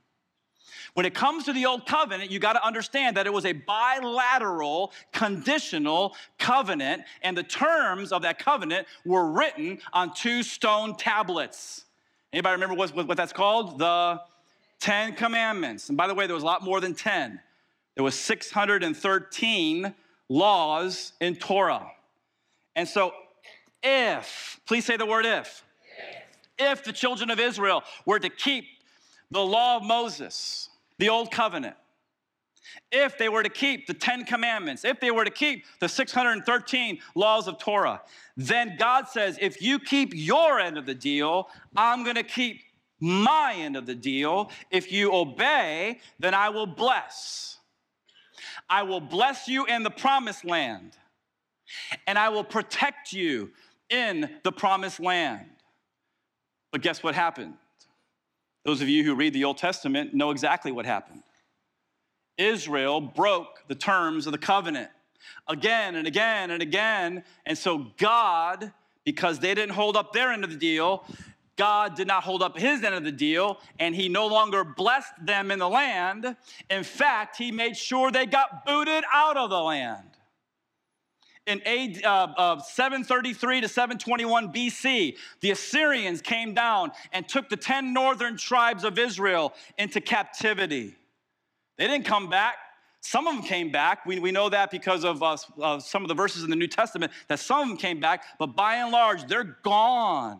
[0.93, 3.53] When it comes to the old covenant, you got to understand that it was a
[3.53, 11.85] bilateral, conditional covenant, and the terms of that covenant were written on two stone tablets.
[12.33, 13.79] Anybody remember what, what that's called?
[13.79, 14.19] The
[14.81, 15.87] Ten Commandments.
[15.87, 17.39] And by the way, there was a lot more than 10.
[17.95, 19.95] There was 613
[20.33, 21.91] laws in Torah.
[22.75, 23.13] And so,
[23.83, 25.63] if, please say the word if,
[26.57, 28.65] if the children of Israel were to keep
[29.29, 31.75] the law of Moses, the old covenant,
[32.91, 36.99] if they were to keep the 10 commandments, if they were to keep the 613
[37.13, 38.01] laws of Torah,
[38.35, 42.61] then God says, if you keep your end of the deal, I'm gonna keep
[42.99, 44.49] my end of the deal.
[44.71, 47.57] If you obey, then I will bless.
[48.69, 50.97] I will bless you in the promised land,
[52.07, 53.51] and I will protect you
[53.89, 55.45] in the promised land.
[56.71, 57.53] But guess what happened?
[58.65, 61.23] Those of you who read the Old Testament know exactly what happened.
[62.37, 64.89] Israel broke the terms of the covenant
[65.47, 67.23] again and again and again.
[67.45, 68.71] And so God,
[69.05, 71.05] because they didn't hold up their end of the deal,
[71.55, 75.13] God did not hold up his end of the deal, and he no longer blessed
[75.21, 76.35] them in the land.
[76.69, 80.07] In fact, he made sure they got booted out of the land.
[81.45, 81.61] In
[82.05, 88.37] uh, uh, 733 to 721 BC, the Assyrians came down and took the 10 northern
[88.37, 90.95] tribes of Israel into captivity.
[91.77, 92.55] They didn't come back.
[93.01, 94.05] Some of them came back.
[94.05, 97.11] We, we know that because of uh, some of the verses in the New Testament,
[97.27, 100.39] that some of them came back, but by and large, they're gone.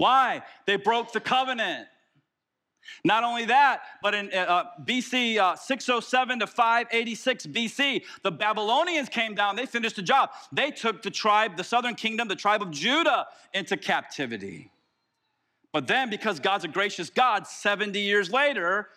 [0.00, 0.40] Why?
[0.64, 1.86] They broke the covenant.
[3.04, 9.34] Not only that, but in uh, BC uh, 607 to 586 BC, the Babylonians came
[9.34, 9.56] down.
[9.56, 10.30] They finished the job.
[10.52, 14.72] They took the tribe, the southern kingdom, the tribe of Judah, into captivity.
[15.70, 18.88] But then, because God's a gracious God, 70 years later,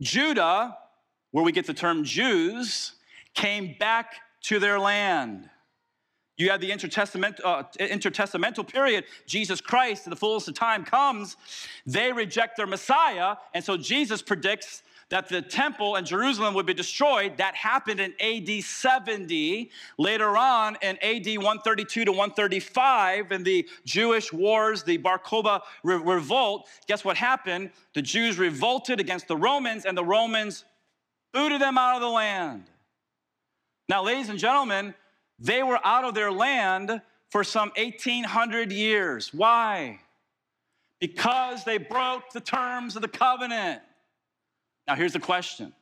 [0.00, 0.78] Judah,
[1.32, 2.92] where we get the term Jews,
[3.34, 5.50] came back to their land.
[6.36, 9.04] You have the intertestament, uh, intertestamental period.
[9.26, 11.36] Jesus Christ, the fullness of time, comes.
[11.86, 13.36] They reject their Messiah.
[13.54, 17.36] And so Jesus predicts that the temple in Jerusalem would be destroyed.
[17.36, 19.70] That happened in AD 70.
[19.96, 25.96] Later on, in AD 132 to 135, in the Jewish wars, the Bar Kokhba re-
[25.96, 27.70] revolt, guess what happened?
[27.94, 30.64] The Jews revolted against the Romans, and the Romans
[31.32, 32.64] booted them out of the land.
[33.88, 34.94] Now, ladies and gentlemen,
[35.38, 39.34] they were out of their land for some 1800 years.
[39.34, 40.00] Why?
[41.00, 43.82] Because they broke the terms of the covenant.
[44.86, 45.72] Now, here's the question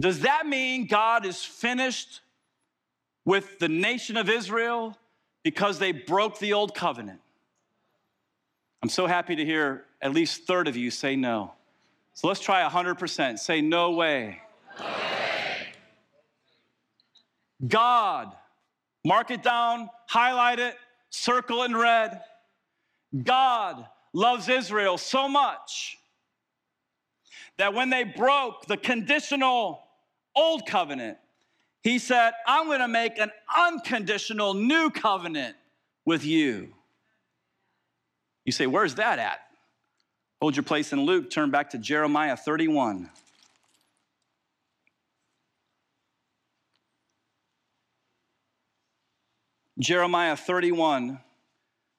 [0.00, 2.20] Does that mean God is finished
[3.24, 4.96] with the nation of Israel
[5.44, 7.20] because they broke the old covenant?
[8.82, 11.52] I'm so happy to hear at least third of you say no.
[12.14, 13.38] So let's try 100%.
[13.38, 14.40] Say no way.
[14.78, 15.15] No way.
[17.64, 18.34] God,
[19.04, 20.76] mark it down, highlight it,
[21.10, 22.20] circle in red.
[23.22, 25.98] God loves Israel so much
[27.58, 29.82] that when they broke the conditional
[30.34, 31.18] old covenant,
[31.82, 35.56] he said, I'm going to make an unconditional new covenant
[36.04, 36.74] with you.
[38.44, 39.40] You say, Where's that at?
[40.40, 43.10] Hold your place in Luke, turn back to Jeremiah 31.
[49.78, 51.20] Jeremiah 31,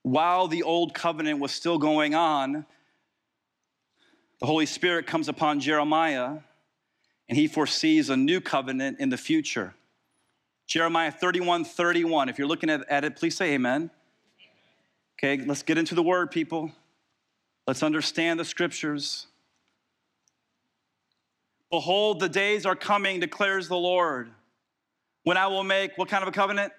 [0.01, 2.65] while the old covenant was still going on,
[4.39, 6.39] the Holy Spirit comes upon Jeremiah
[7.29, 9.73] and he foresees a new covenant in the future.
[10.65, 12.29] Jeremiah 31 31.
[12.29, 13.89] If you're looking at, at it, please say amen.
[15.17, 16.71] Okay, let's get into the word, people.
[17.65, 19.27] Let's understand the scriptures.
[21.69, 24.31] Behold, the days are coming, declares the Lord,
[25.23, 26.71] when I will make what kind of a covenant?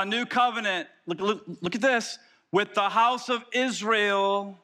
[0.00, 0.88] A new covenant.
[1.06, 2.18] Look, look, look at this
[2.52, 4.58] with the house of Israel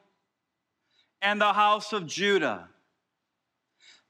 [1.21, 2.67] and the house of Judah.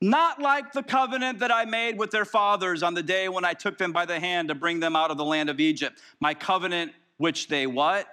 [0.02, 3.54] Not like the covenant that I made with their fathers on the day when I
[3.54, 6.00] took them by the hand to bring them out of the land of Egypt.
[6.20, 8.08] My covenant, which they what?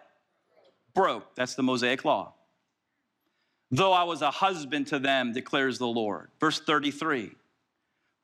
[0.95, 1.35] Broke.
[1.35, 2.35] That's the Mosaic law.
[3.71, 6.29] Though I was a husband to them, declares the Lord.
[6.41, 7.33] Verse 33.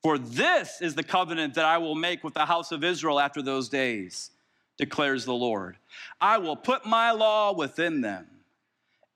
[0.03, 3.41] For this is the covenant that I will make with the house of Israel after
[3.41, 4.31] those days
[4.77, 5.77] declares the Lord.
[6.19, 8.27] I will put my law within them,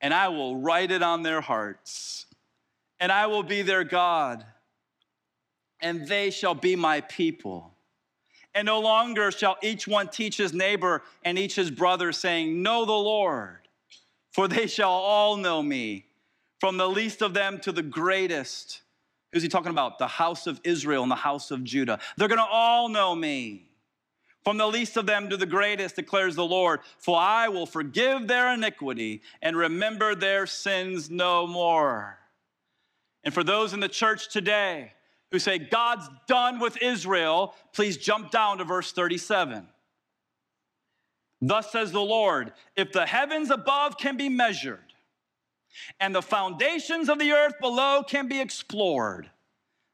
[0.01, 2.25] and I will write it on their hearts,
[2.99, 4.45] and I will be their God,
[5.81, 7.73] and they shall be my people.
[8.55, 12.83] And no longer shall each one teach his neighbor and each his brother, saying, Know
[12.83, 13.59] the Lord,
[14.31, 16.05] for they shall all know me,
[16.59, 18.81] from the least of them to the greatest.
[19.31, 19.99] Who's he talking about?
[19.99, 21.99] The house of Israel and the house of Judah.
[22.17, 23.68] They're gonna all know me.
[24.43, 28.27] From the least of them to the greatest, declares the Lord, for I will forgive
[28.27, 32.17] their iniquity and remember their sins no more.
[33.23, 34.93] And for those in the church today
[35.31, 39.67] who say, God's done with Israel, please jump down to verse 37.
[41.41, 44.79] Thus says the Lord, if the heavens above can be measured,
[45.99, 49.29] and the foundations of the earth below can be explored,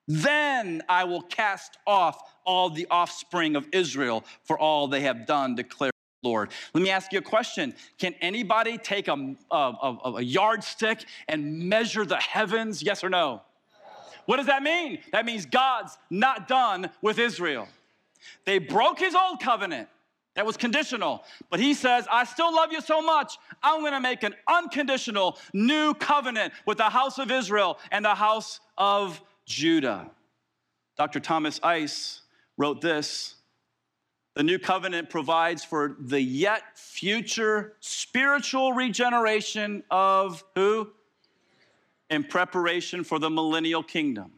[0.07, 5.55] then I will cast off all the offspring of Israel for all they have done,
[5.55, 5.91] declare
[6.21, 6.51] the Lord.
[6.73, 7.73] Let me ask you a question.
[7.97, 12.83] Can anybody take a, a, a, a yardstick and measure the heavens?
[12.83, 13.41] Yes or no?
[14.25, 14.99] What does that mean?
[15.11, 17.67] That means God's not done with Israel.
[18.45, 19.87] They broke his old covenant.
[20.35, 21.23] That was conditional.
[21.49, 25.93] But he says, I still love you so much, I'm gonna make an unconditional new
[25.93, 30.11] covenant with the house of Israel and the house of Judah.
[30.97, 31.19] Dr.
[31.19, 32.21] Thomas Ice
[32.57, 33.35] wrote this
[34.35, 40.89] The new covenant provides for the yet future spiritual regeneration of who?
[42.09, 44.31] In preparation for the millennial kingdom.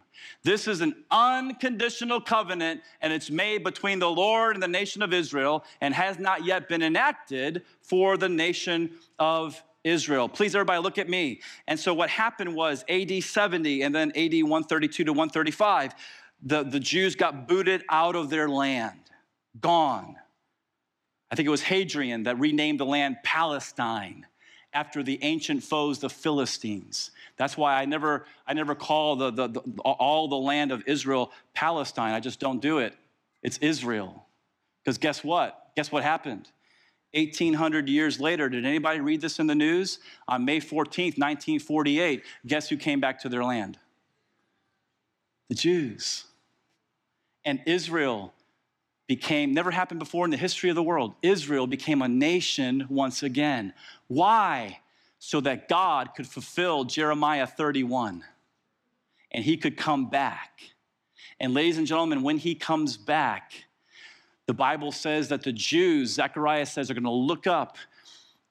[0.44, 5.14] This is an unconditional covenant, and it's made between the Lord and the nation of
[5.14, 10.30] Israel, and has not yet been enacted for the nation of Israel.
[10.30, 11.42] Please, everybody, look at me.
[11.68, 15.94] And so, what happened was AD 70 and then AD 132 to 135,
[16.44, 19.00] the, the Jews got booted out of their land,
[19.60, 20.16] gone.
[21.32, 24.26] I think it was Hadrian that renamed the land Palestine
[24.74, 27.12] after the ancient foes, the Philistines.
[27.38, 31.32] That's why I never, I never call the, the, the, all the land of Israel
[31.54, 32.14] Palestine.
[32.14, 32.94] I just don't do it.
[33.42, 34.26] It's Israel.
[34.84, 35.72] Because guess what?
[35.76, 36.50] Guess what happened?
[37.18, 40.00] 1800 years later, did anybody read this in the news?
[40.28, 43.80] On May 14th, 1948, guess who came back to their land?
[45.50, 46.26] The Jews.
[47.44, 48.34] And Israel
[49.08, 51.16] became, never happened before in the history of the world.
[51.24, 53.74] Israel became a nation once again.
[54.08, 54.80] Why?
[55.18, 58.24] So that God could fulfill Jeremiah 31
[59.32, 60.62] and he could come back.
[61.40, 63.67] And, ladies and gentlemen, when he comes back,
[64.48, 67.78] the Bible says that the Jews, Zechariah says, are going to look up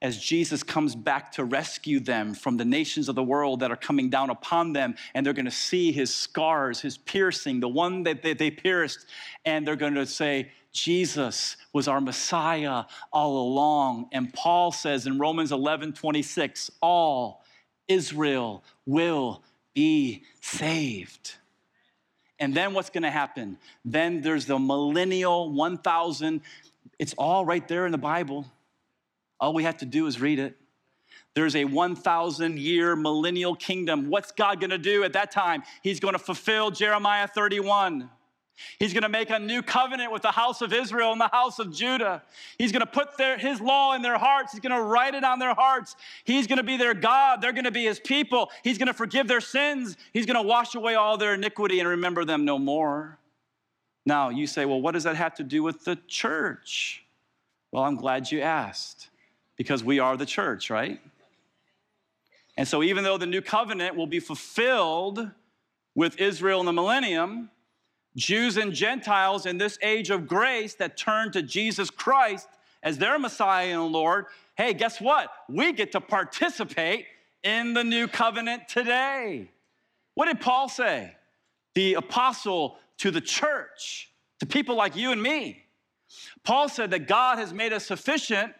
[0.03, 3.77] as Jesus comes back to rescue them from the nations of the world that are
[3.77, 8.03] coming down upon them, and they're going to see his scars, his piercing, the one
[8.03, 9.07] that they, they pierced,
[9.47, 14.11] and they're going to say, Jesus was our Messiah all along.
[14.13, 17.43] And Paul says in Romans 11 26, all
[17.89, 19.43] Israel will
[19.73, 21.37] be saved.
[22.39, 23.59] And then what's going to happen?
[23.85, 26.41] Then there's the millennial 1000.
[26.99, 28.47] It's all right there in the Bible.
[29.41, 30.57] All we have to do is read it.
[31.35, 34.09] There's a 1,000 year millennial kingdom.
[34.09, 35.63] What's God gonna do at that time?
[35.83, 38.09] He's gonna fulfill Jeremiah 31.
[38.79, 41.59] He's going to make a new covenant with the house of Israel and the house
[41.59, 42.23] of Judah.
[42.59, 44.53] He's going to put their, his law in their hearts.
[44.53, 45.97] He's going to write it on their hearts.
[46.25, 47.41] He's going to be their God.
[47.41, 48.51] They're going to be his people.
[48.65, 49.97] He's going to forgive their sins.
[50.13, 53.19] He's going to wash away all their iniquity and remember them no more.
[54.05, 57.05] Now, you say, well, what does that have to do with the church?
[57.73, 59.09] Well, I'm glad you asked
[59.57, 61.01] because we are the church, right?
[62.57, 65.31] And so, even though the new covenant will be fulfilled
[65.95, 67.51] with Israel in the millennium,
[68.17, 72.49] Jews and Gentiles in this age of grace that turn to Jesus Christ
[72.83, 75.31] as their Messiah and Lord, hey, guess what?
[75.49, 77.07] We get to participate
[77.43, 79.51] in the new covenant today.
[80.15, 81.15] What did Paul say?
[81.75, 84.11] The apostle to the church,
[84.41, 85.63] to people like you and me.
[86.43, 88.53] Paul said that God has made us sufficient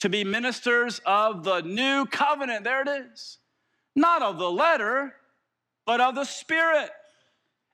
[0.00, 2.64] to be ministers of the new covenant.
[2.64, 3.38] There it is.
[3.94, 5.14] Not of the letter,
[5.86, 6.90] but of the spirit.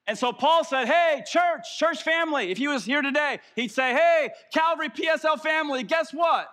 [0.06, 3.92] And so Paul said, Hey, church, church family, if he was here today, he'd say,
[3.92, 6.48] Hey, Calvary PSL family, guess what?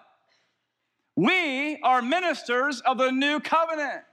[1.15, 4.03] We are ministers of the new covenant.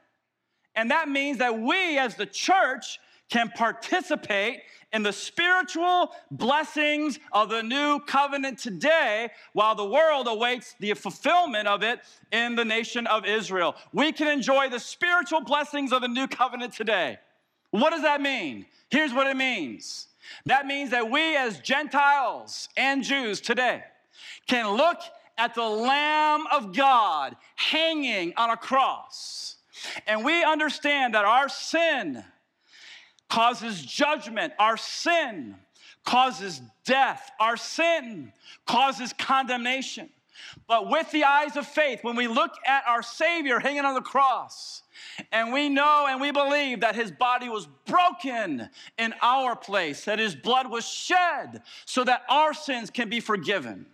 [0.75, 2.99] And that means that we as the church
[3.31, 4.61] can participate
[4.93, 11.69] in the spiritual blessings of the new covenant today while the world awaits the fulfillment
[11.69, 12.01] of it
[12.33, 13.77] in the nation of Israel.
[13.93, 17.19] We can enjoy the spiritual blessings of the new covenant today.
[17.71, 18.65] What does that mean?
[18.91, 20.07] Here's what it means
[20.45, 23.83] that means that we, as Gentiles and Jews today,
[24.47, 24.99] can look
[25.39, 29.57] at the Lamb of God hanging on a cross,
[30.07, 32.25] and we understand that our sin
[33.29, 34.53] causes judgment.
[34.59, 35.57] Our sin
[36.05, 37.31] causes death.
[37.39, 38.33] Our sin
[38.67, 40.09] causes condemnation.
[40.67, 44.01] But with the eyes of faith, when we look at our Savior hanging on the
[44.01, 44.83] cross,
[45.33, 48.69] and we know and we believe that his body was broken
[48.99, 53.87] in our place, that his blood was shed so that our sins can be forgiven.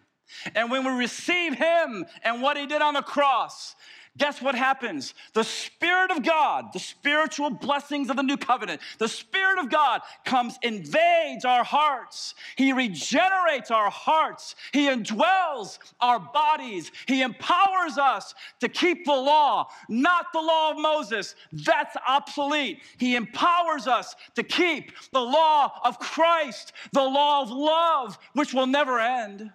[0.55, 3.77] And when we receive him and what he did on the cross,
[4.17, 5.15] guess what happens?
[5.33, 10.03] The Spirit of God, the spiritual blessings of the new covenant, the Spirit of God
[10.25, 12.35] comes, invades our hearts.
[12.57, 14.55] He regenerates our hearts.
[14.73, 16.93] He indwells our bodies.
[17.07, 21.35] He empowers us to keep the law, not the law of Moses.
[21.53, 22.81] That's obsolete.
[22.99, 28.67] He empowers us to keep the law of Christ, the law of love, which will
[28.67, 29.51] never end.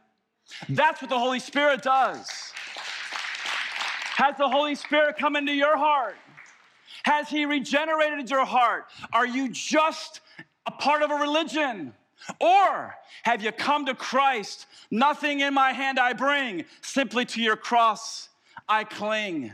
[0.68, 2.28] That's what the Holy Spirit does.
[4.20, 6.18] Has the Holy Spirit come into your heart?
[7.04, 8.88] Has He regenerated your heart?
[9.14, 10.20] Are you just
[10.66, 11.94] a part of a religion?
[12.42, 14.66] Or have you come to Christ?
[14.92, 18.28] Nothing in my hand I bring, simply to your cross
[18.68, 19.54] I cling.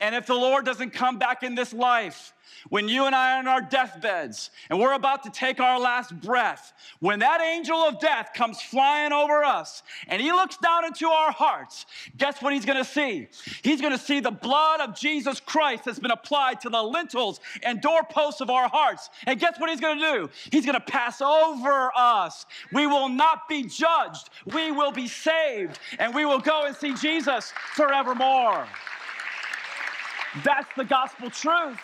[0.00, 2.32] And if the Lord doesn't come back in this life,
[2.68, 6.18] when you and I are on our deathbeds and we're about to take our last
[6.20, 11.08] breath, when that angel of death comes flying over us and he looks down into
[11.08, 13.28] our hearts, guess what he's gonna see?
[13.62, 17.80] He's gonna see the blood of Jesus Christ that's been applied to the lintels and
[17.80, 19.10] doorposts of our hearts.
[19.26, 20.30] And guess what he's gonna do?
[20.50, 22.46] He's gonna pass over us.
[22.72, 26.94] We will not be judged, we will be saved, and we will go and see
[26.94, 28.66] Jesus forevermore.
[30.44, 31.78] That's the gospel truth.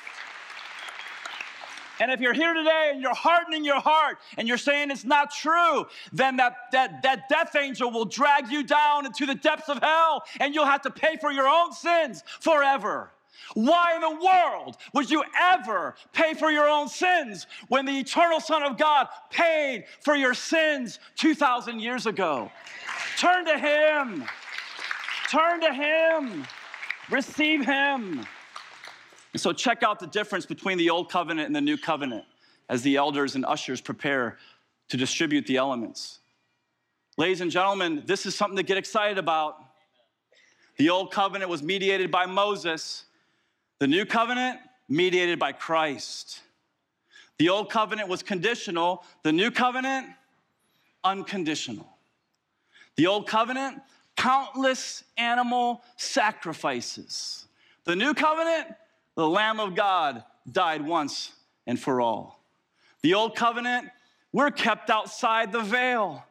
[2.00, 5.32] And if you're here today and you're hardening your heart and you're saying it's not
[5.32, 9.82] true, then that, that, that death angel will drag you down into the depths of
[9.82, 13.10] hell and you'll have to pay for your own sins forever.
[13.54, 18.40] Why in the world would you ever pay for your own sins when the eternal
[18.40, 22.50] Son of God paid for your sins 2,000 years ago?
[23.16, 24.24] Turn to Him.
[25.30, 26.44] Turn to Him.
[27.10, 28.26] Receive Him.
[29.36, 32.24] So check out the difference between the old covenant and the new covenant
[32.68, 34.38] as the elders and ushers prepare
[34.88, 36.18] to distribute the elements.
[37.16, 39.56] Ladies and gentlemen, this is something to get excited about.
[40.76, 43.04] The old covenant was mediated by Moses,
[43.80, 46.40] the new covenant, mediated by Christ.
[47.38, 50.06] The old covenant was conditional, the new covenant,
[51.04, 51.88] unconditional.
[52.96, 53.80] The old covenant,
[54.16, 57.46] countless animal sacrifices.
[57.84, 58.68] The new covenant,
[59.18, 61.32] the Lamb of God died once
[61.66, 62.40] and for all.
[63.02, 63.88] The old covenant,
[64.32, 66.24] we're kept outside the veil.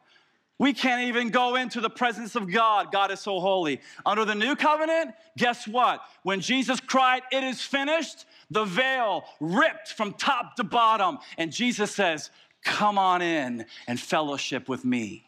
[0.58, 2.90] We can't even go into the presence of God.
[2.90, 3.82] God is so holy.
[4.06, 6.00] Under the new covenant, guess what?
[6.22, 11.18] When Jesus cried, It is finished, the veil ripped from top to bottom.
[11.36, 12.30] And Jesus says,
[12.64, 15.26] Come on in and fellowship with me.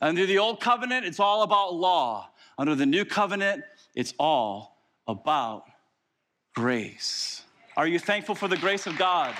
[0.00, 2.30] Under the old covenant, it's all about law.
[2.56, 3.64] Under the new covenant,
[3.96, 4.78] it's all
[5.08, 5.64] about
[6.54, 7.42] grace.
[7.76, 9.34] Are you thankful for the grace of God?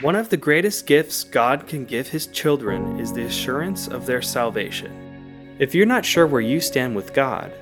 [0.00, 4.22] One of the greatest gifts God can give His children is the assurance of their
[4.22, 5.56] salvation.
[5.58, 7.52] If you're not sure where you stand with God,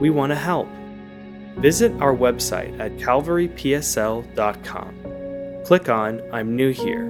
[0.00, 0.68] we want to help.
[1.56, 5.64] Visit our website at calvarypsl.com.
[5.64, 7.04] Click on I'm New Here,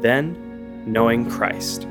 [0.00, 0.42] then
[0.86, 1.86] Knowing Christ.